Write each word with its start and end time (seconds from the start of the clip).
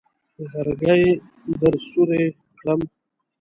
لرګي 0.51 1.01
درسوري 1.59 2.23
کړم. 2.59 2.79